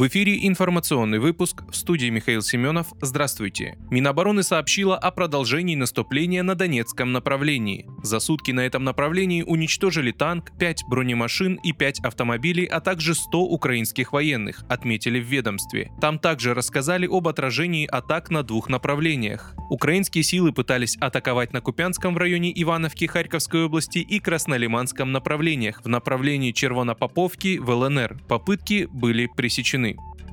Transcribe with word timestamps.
В 0.00 0.06
эфире 0.06 0.46
информационный 0.48 1.18
выпуск 1.18 1.62
в 1.70 1.76
студии 1.76 2.08
Михаил 2.08 2.40
Семенов. 2.40 2.86
Здравствуйте. 3.02 3.76
Минобороны 3.90 4.42
сообщила 4.42 4.96
о 4.96 5.10
продолжении 5.10 5.74
наступления 5.74 6.42
на 6.42 6.54
Донецком 6.54 7.12
направлении. 7.12 7.86
За 8.02 8.18
сутки 8.18 8.50
на 8.50 8.60
этом 8.60 8.82
направлении 8.82 9.42
уничтожили 9.42 10.10
танк, 10.10 10.52
5 10.58 10.84
бронемашин 10.88 11.56
и 11.56 11.72
5 11.74 12.00
автомобилей, 12.00 12.64
а 12.64 12.80
также 12.80 13.14
100 13.14 13.42
украинских 13.42 14.14
военных, 14.14 14.64
отметили 14.70 15.20
в 15.20 15.26
ведомстве. 15.26 15.90
Там 16.00 16.18
также 16.18 16.54
рассказали 16.54 17.06
об 17.06 17.28
отражении 17.28 17.86
атак 17.86 18.30
на 18.30 18.42
двух 18.42 18.70
направлениях. 18.70 19.54
Украинские 19.68 20.24
силы 20.24 20.54
пытались 20.54 20.96
атаковать 20.96 21.52
на 21.52 21.60
Купянском 21.60 22.14
в 22.14 22.16
районе 22.16 22.50
Ивановки 22.62 23.04
Харьковской 23.04 23.66
области 23.66 23.98
и 23.98 24.18
Краснолиманском 24.18 25.12
направлениях 25.12 25.82
в 25.84 25.88
направлении 25.88 26.52
Червонопоповки 26.52 27.58
в 27.58 27.68
ЛНР. 27.68 28.22
Попытки 28.26 28.88
были 28.90 29.28
пресечены. 29.36 29.89
point. 29.94 30.29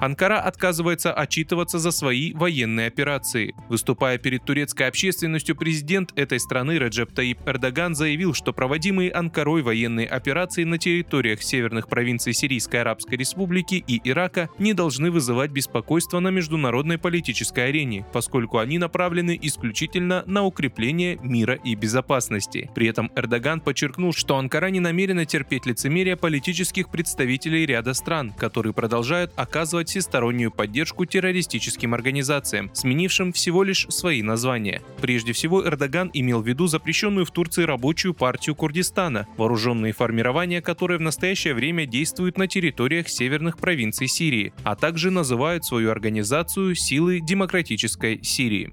Анкара 0.00 0.40
отказывается 0.40 1.12
отчитываться 1.12 1.78
за 1.78 1.90
свои 1.90 2.32
военные 2.32 2.86
операции. 2.86 3.54
Выступая 3.68 4.16
перед 4.16 4.42
турецкой 4.44 4.88
общественностью, 4.88 5.54
президент 5.54 6.12
этой 6.16 6.40
страны 6.40 6.78
Реджеп 6.78 7.12
Таип 7.12 7.38
Эрдоган 7.46 7.94
заявил, 7.94 8.32
что 8.32 8.54
проводимые 8.54 9.12
Анкарой 9.12 9.60
военные 9.60 10.06
операции 10.06 10.64
на 10.64 10.78
территориях 10.78 11.42
северных 11.42 11.86
провинций 11.86 12.32
Сирийской 12.32 12.76
Арабской 12.76 13.16
Республики 13.16 13.84
и 13.86 14.00
Ирака 14.02 14.48
не 14.58 14.72
должны 14.72 15.10
вызывать 15.10 15.50
беспокойство 15.50 16.18
на 16.20 16.28
международной 16.28 16.96
политической 16.96 17.68
арене, 17.68 18.06
поскольку 18.10 18.56
они 18.56 18.78
направлены 18.78 19.38
исключительно 19.42 20.24
на 20.26 20.44
укрепление 20.44 21.18
мира 21.22 21.54
и 21.56 21.74
безопасности. 21.74 22.70
При 22.74 22.86
этом 22.86 23.12
Эрдоган 23.16 23.60
подчеркнул, 23.60 24.14
что 24.14 24.38
Анкара 24.38 24.68
не 24.68 24.80
намерена 24.80 25.26
терпеть 25.26 25.66
лицемерие 25.66 26.16
политических 26.16 26.88
представителей 26.88 27.66
ряда 27.66 27.92
стран, 27.92 28.32
которые 28.32 28.72
продолжают 28.72 29.32
оказывать 29.36 29.89
всестороннюю 29.90 30.50
поддержку 30.50 31.04
террористическим 31.04 31.94
организациям, 31.94 32.70
сменившим 32.72 33.32
всего 33.32 33.62
лишь 33.62 33.86
свои 33.88 34.22
названия. 34.22 34.82
Прежде 35.00 35.32
всего, 35.32 35.66
Эрдоган 35.66 36.10
имел 36.12 36.40
в 36.40 36.46
виду 36.46 36.66
запрещенную 36.66 37.26
в 37.26 37.30
Турции 37.30 37.64
рабочую 37.64 38.14
партию 38.14 38.54
Курдистана, 38.54 39.26
вооруженные 39.36 39.92
формирования, 39.92 40.62
которые 40.62 40.98
в 40.98 41.02
настоящее 41.02 41.54
время 41.54 41.86
действуют 41.86 42.38
на 42.38 42.46
территориях 42.46 43.08
северных 43.08 43.58
провинций 43.58 44.06
Сирии, 44.06 44.52
а 44.62 44.76
также 44.76 45.10
называют 45.10 45.64
свою 45.64 45.90
организацию 45.90 46.74
«Силы 46.74 47.20
демократической 47.20 48.22
Сирии». 48.22 48.72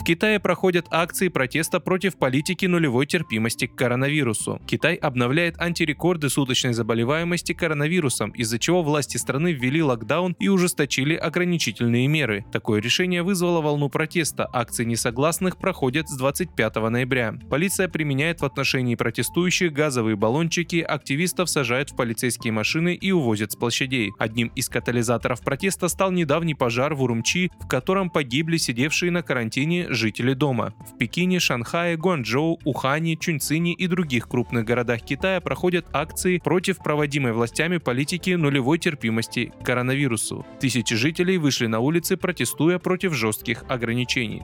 В 0.00 0.02
Китае 0.02 0.40
проходят 0.40 0.86
акции 0.90 1.28
протеста 1.28 1.78
против 1.78 2.16
политики 2.16 2.64
нулевой 2.64 3.04
терпимости 3.04 3.66
к 3.66 3.74
коронавирусу. 3.74 4.58
Китай 4.66 4.94
обновляет 4.94 5.60
антирекорды 5.60 6.30
суточной 6.30 6.72
заболеваемости 6.72 7.52
коронавирусом, 7.52 8.30
из-за 8.30 8.58
чего 8.58 8.82
власти 8.82 9.18
страны 9.18 9.52
ввели 9.52 9.82
локдаун 9.82 10.34
и 10.40 10.48
ужесточили 10.48 11.14
ограничительные 11.14 12.06
меры. 12.08 12.46
Такое 12.50 12.80
решение 12.80 13.22
вызвало 13.22 13.60
волну 13.60 13.90
протеста. 13.90 14.48
Акции 14.50 14.86
несогласных 14.86 15.58
проходят 15.58 16.08
с 16.08 16.16
25 16.16 16.76
ноября. 16.76 17.34
Полиция 17.50 17.86
применяет 17.86 18.40
в 18.40 18.46
отношении 18.46 18.94
протестующих 18.94 19.74
газовые 19.74 20.16
баллончики, 20.16 20.80
активистов 20.80 21.50
сажают 21.50 21.90
в 21.90 21.96
полицейские 21.96 22.54
машины 22.54 22.94
и 22.94 23.12
увозят 23.12 23.52
с 23.52 23.56
площадей. 23.56 24.12
Одним 24.18 24.50
из 24.56 24.70
катализаторов 24.70 25.42
протеста 25.42 25.88
стал 25.88 26.10
недавний 26.10 26.54
пожар 26.54 26.94
в 26.94 27.02
Урумчи, 27.02 27.50
в 27.60 27.68
котором 27.68 28.08
погибли 28.08 28.56
сидевшие 28.56 29.12
на 29.12 29.22
карантине 29.22 29.89
жители 29.90 30.34
дома. 30.34 30.72
В 30.86 30.96
Пекине, 30.96 31.40
Шанхае, 31.40 31.96
Гуанчжоу, 31.96 32.58
Ухане, 32.64 33.16
Чунцине 33.16 33.72
и 33.72 33.86
других 33.86 34.28
крупных 34.28 34.64
городах 34.64 35.02
Китая 35.02 35.40
проходят 35.40 35.86
акции 35.92 36.38
против 36.38 36.78
проводимой 36.78 37.32
властями 37.32 37.78
политики 37.78 38.30
нулевой 38.30 38.78
терпимости 38.78 39.52
к 39.60 39.64
коронавирусу. 39.64 40.46
Тысячи 40.60 40.94
жителей 40.94 41.38
вышли 41.38 41.66
на 41.66 41.80
улицы, 41.80 42.16
протестуя 42.16 42.78
против 42.78 43.14
жестких 43.14 43.64
ограничений. 43.68 44.42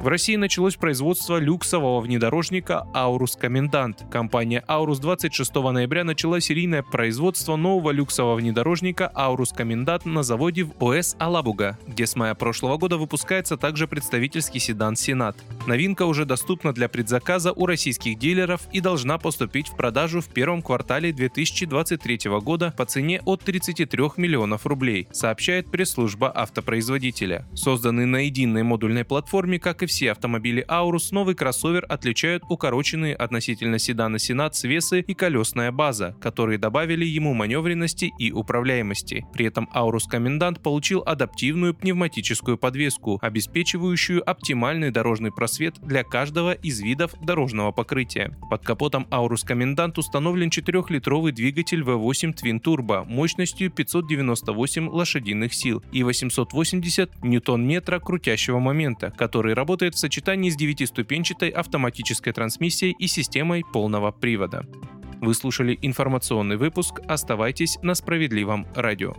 В 0.00 0.08
России 0.08 0.36
началось 0.36 0.76
производство 0.76 1.36
люксового 1.38 2.00
внедорожника 2.00 2.86
Aurus 2.94 3.38
Комендант. 3.38 4.06
Компания 4.10 4.64
Aurus 4.66 4.98
26 4.98 5.54
ноября 5.56 6.04
начала 6.04 6.40
серийное 6.40 6.82
производство 6.82 7.56
нового 7.56 7.90
люксового 7.90 8.36
внедорожника 8.36 9.12
Aurus 9.14 9.54
Комендант 9.54 10.06
на 10.06 10.22
заводе 10.22 10.64
в 10.64 10.72
ОС 10.82 11.16
Алабуга, 11.18 11.78
где 11.86 12.06
с 12.06 12.16
мая 12.16 12.34
прошлого 12.34 12.78
года 12.78 12.96
выпускается 12.96 13.58
также 13.58 13.86
представительский 13.86 14.58
седан 14.58 14.96
Сенат. 14.96 15.36
Новинка 15.66 16.06
уже 16.06 16.24
доступна 16.24 16.72
для 16.72 16.88
предзаказа 16.88 17.52
у 17.52 17.66
российских 17.66 18.18
дилеров 18.18 18.62
и 18.72 18.80
должна 18.80 19.18
поступить 19.18 19.68
в 19.68 19.76
продажу 19.76 20.22
в 20.22 20.28
первом 20.28 20.62
квартале 20.62 21.12
2023 21.12 22.20
года 22.40 22.72
по 22.74 22.86
цене 22.86 23.20
от 23.26 23.42
33 23.42 23.98
миллионов 24.16 24.64
рублей, 24.64 25.08
сообщает 25.12 25.70
пресс-служба 25.70 26.32
автопроизводителя. 26.34 27.46
Созданный 27.54 28.06
на 28.06 28.24
единой 28.24 28.62
модульной 28.62 29.04
платформе, 29.04 29.58
как 29.58 29.82
и 29.82 29.89
все 29.90 30.12
автомобили 30.12 30.64
Aurus, 30.68 31.08
новый 31.10 31.34
кроссовер 31.34 31.84
отличают 31.88 32.44
укороченные 32.48 33.16
относительно 33.16 33.80
седана 33.80 34.20
Сенат 34.20 34.54
свесы 34.54 35.00
и 35.00 35.14
колесная 35.14 35.72
база, 35.72 36.14
которые 36.20 36.58
добавили 36.58 37.04
ему 37.04 37.34
маневренности 37.34 38.12
и 38.18 38.30
управляемости. 38.30 39.26
При 39.32 39.46
этом 39.46 39.68
Aurus 39.74 40.08
Комендант 40.08 40.62
получил 40.62 41.02
адаптивную 41.04 41.74
пневматическую 41.74 42.56
подвеску, 42.56 43.18
обеспечивающую 43.20 44.22
оптимальный 44.28 44.92
дорожный 44.92 45.32
просвет 45.32 45.74
для 45.82 46.04
каждого 46.04 46.52
из 46.52 46.80
видов 46.80 47.12
дорожного 47.20 47.72
покрытия. 47.72 48.36
Под 48.48 48.64
капотом 48.64 49.08
Aurus 49.10 49.44
Комендант 49.44 49.98
установлен 49.98 50.50
4-литровый 50.50 51.32
двигатель 51.32 51.82
V8 51.82 52.36
Twin 52.40 52.62
Turbo 52.62 53.04
мощностью 53.04 53.70
598 53.72 54.88
лошадиных 54.88 55.52
сил 55.52 55.82
и 55.90 56.04
880 56.04 57.24
ньютон-метра 57.24 57.98
крутящего 57.98 58.60
момента, 58.60 59.12
который 59.16 59.54
работает 59.54 59.79
работает 59.80 59.94
в 59.94 59.98
сочетании 59.98 60.50
с 60.50 60.56
девятиступенчатой 60.56 61.48
автоматической 61.48 62.34
трансмиссией 62.34 62.94
и 62.98 63.06
системой 63.06 63.64
полного 63.72 64.10
привода. 64.12 64.66
Вы 65.22 65.32
слушали 65.32 65.78
информационный 65.80 66.58
выпуск. 66.58 67.00
Оставайтесь 67.08 67.78
на 67.82 67.94
справедливом 67.94 68.66
радио. 68.74 69.14